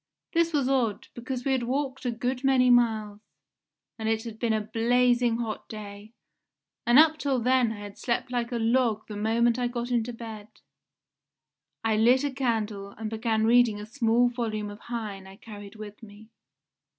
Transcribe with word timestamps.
This 0.33 0.51
was 0.51 0.67
odd, 0.67 1.09
because 1.13 1.45
we 1.45 1.51
had 1.51 1.61
walked 1.61 2.05
a 2.05 2.11
good 2.11 2.43
many 2.43 2.71
miles, 2.71 3.19
and 3.99 4.09
it 4.09 4.23
had 4.23 4.39
been 4.39 4.51
a 4.51 4.59
blazing 4.59 5.37
hot 5.37 5.69
day, 5.69 6.11
and 6.87 6.97
up 6.97 7.19
till 7.19 7.37
then 7.37 7.71
I 7.71 7.81
had 7.81 7.99
slept 7.99 8.31
like 8.31 8.51
a 8.51 8.55
log 8.57 9.05
the 9.07 9.15
moment 9.15 9.59
I 9.59 9.67
got 9.67 9.91
into 9.91 10.11
bed. 10.11 10.47
I 11.83 11.97
lit 11.97 12.23
a 12.23 12.31
candle 12.31 12.95
and 12.97 13.11
began 13.11 13.45
reading 13.45 13.79
a 13.79 13.85
small 13.85 14.27
volume 14.27 14.71
of 14.71 14.79
Heine 14.79 15.27
I 15.27 15.35
carried 15.35 15.75
with 15.75 16.01
me. 16.01 16.29